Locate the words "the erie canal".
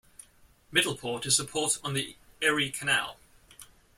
1.93-3.17